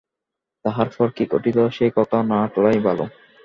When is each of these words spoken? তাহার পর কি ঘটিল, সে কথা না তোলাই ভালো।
তাহার 0.65 0.87
পর 0.97 1.07
কি 1.11 1.23
ঘটিল, 1.25 1.57
সে 1.69 1.85
কথা 1.95 2.17
না 2.23 2.39
তোলাই 2.55 2.79
ভালো। 2.79 3.05